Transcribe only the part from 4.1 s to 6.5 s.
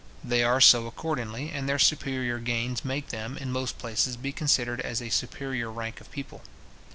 be considered as a superior rank of people.